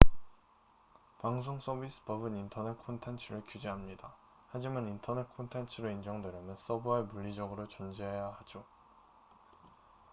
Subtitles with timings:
[1.21, 4.11] 방송 서비스 법은 인터넷 콘텐츠를 규제합니다
[4.49, 8.65] 하지만 인터넷 콘텐츠로 인정되려면 서버에 물리적으로 존재해야 하죠